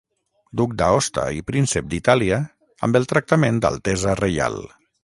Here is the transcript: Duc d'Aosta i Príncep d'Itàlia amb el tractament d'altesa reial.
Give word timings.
Duc 0.61 0.71
d'Aosta 0.79 1.25
i 1.41 1.45
Príncep 1.51 1.91
d'Itàlia 1.93 2.41
amb 2.89 3.01
el 3.03 3.09
tractament 3.13 3.65
d'altesa 3.67 4.19
reial. 4.25 4.63